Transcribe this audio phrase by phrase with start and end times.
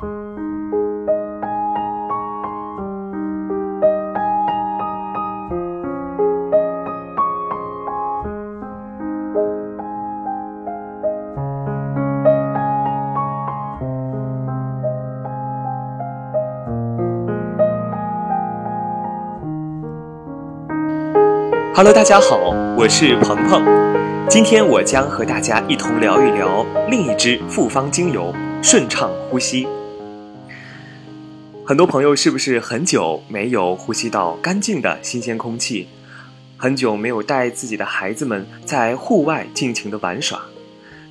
[0.00, 0.12] Hello，
[21.92, 23.62] 大家好，我是鹏鹏。
[24.30, 29.68] 今天我将和大家一同聊一聊另一支复方精油——顺畅呼吸。
[31.70, 35.86] 很多朋友是不是很久没有呼吸到干净的新鲜空气？
[36.56, 40.42] 很久没有带自己的孩子们在户外尽情的玩耍？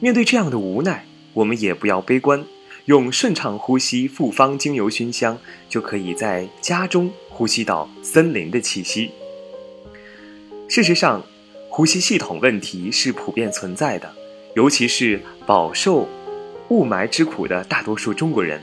[0.01, 2.43] 面对这样的无奈，我们也不要悲观，
[2.87, 5.37] 用顺畅呼吸复方精油熏香，
[5.69, 9.11] 就可以在家中呼吸到森林的气息。
[10.67, 11.23] 事实上，
[11.69, 14.13] 呼吸系统问题是普遍存在的，
[14.55, 16.05] 尤其是饱受
[16.67, 18.61] 雾霾之苦的大多数中国人。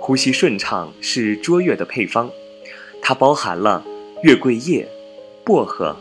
[0.00, 2.30] 呼吸顺畅是卓越的配方，
[3.02, 3.84] 它包含了
[4.22, 4.88] 月桂叶、
[5.44, 5.94] 薄荷、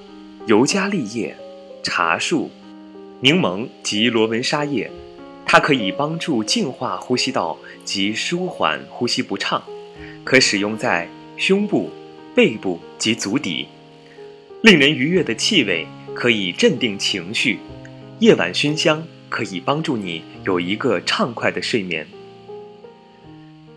[0.47, 1.35] 尤加利叶、
[1.83, 2.49] 茶树、
[3.19, 4.89] 柠檬及罗纹沙叶，
[5.45, 9.61] 它可以帮助净化呼吸道及舒缓呼吸不畅，
[10.23, 11.91] 可使用在胸部、
[12.33, 13.67] 背部及足底。
[14.61, 17.59] 令人愉悦的气味可以镇定情绪，
[18.19, 22.07] 夜晚熏香可以帮助你有一个畅快的睡眠。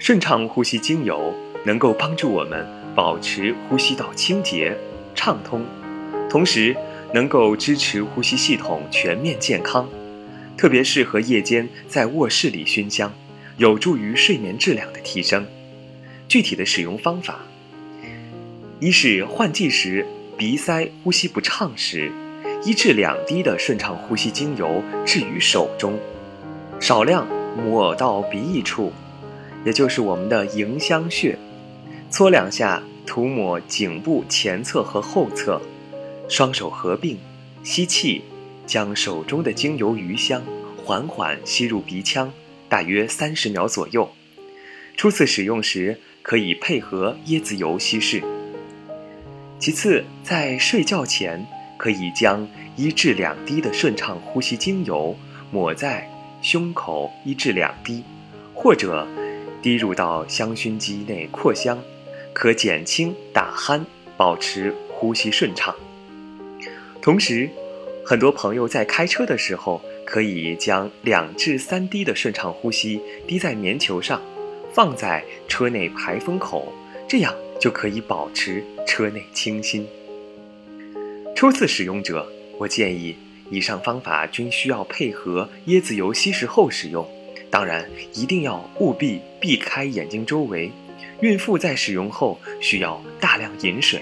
[0.02, 1.32] 顺畅呼吸精油
[1.64, 4.76] 能够帮助我们保持呼吸道清洁
[5.14, 5.64] 畅通，
[6.28, 6.76] 同时
[7.14, 9.88] 能够支持呼吸系统全面健康，
[10.56, 13.14] 特别适合夜间在卧室里熏香，
[13.58, 15.46] 有助于睡眠质量的提升。
[16.26, 17.38] 具体的使用方法：
[18.80, 20.04] 一是换季时。
[20.36, 22.10] 鼻塞、呼吸不畅时，
[22.64, 25.96] 一至两滴的顺畅呼吸精油置于手中，
[26.80, 27.24] 少量
[27.56, 28.92] 抹到鼻翼处，
[29.64, 31.38] 也就是我们的迎香穴，
[32.10, 35.60] 搓两下，涂抹颈部前侧和后侧，
[36.28, 37.18] 双手合并，
[37.62, 38.22] 吸气，
[38.66, 40.42] 将手中的精油余香
[40.84, 42.32] 缓缓吸入鼻腔，
[42.68, 44.10] 大约三十秒左右。
[44.96, 48.22] 初次使用时可以配合椰子油稀释。
[49.58, 55.16] 其次，在睡觉前，可以将一至两滴的顺畅呼吸精油
[55.52, 56.08] 抹在
[56.42, 58.02] 胸口一至两滴，
[58.54, 59.06] 或者
[59.62, 61.82] 滴入到香薰机内扩香，
[62.32, 63.82] 可减轻打鼾，
[64.16, 65.74] 保持呼吸顺畅。
[67.00, 67.48] 同时，
[68.04, 74.20] 很多朋友在开车的时候，可以将两至三滴的顺畅呼吸滴在棉球上，
[74.72, 76.72] 放在车内排风口，
[77.08, 77.34] 这样。
[77.60, 79.86] 就可以保持车内清新。
[81.36, 82.26] 初次使用者，
[82.58, 83.14] 我建议
[83.50, 87.08] 以上方法均需要配合椰子油稀释后使用，
[87.52, 90.72] 当然一定要务必避开眼睛周围。
[91.20, 94.00] 孕妇在使用后需要大量饮水。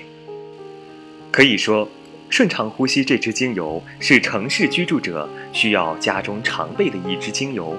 [1.32, 1.88] 可以说，
[2.30, 7.76] 顺畅呼吸这支精油是城市居住者需要家中常备的一支精油。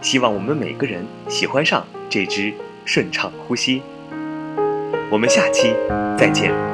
[0.00, 2.52] 希望我们每个人喜欢上这支
[2.86, 3.82] 顺畅呼吸。
[5.10, 5.74] 我们下期
[6.16, 6.69] 再见。